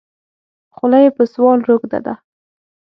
خوله 0.75 0.99
یې 1.03 1.09
په 1.17 1.23
سوال 1.33 1.59
روږده 1.67 1.99
ده. 2.05 2.13